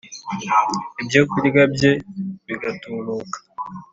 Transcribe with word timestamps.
ibyokurya 1.01 1.61
bye 1.73 1.91
bigatubuka 2.45 3.37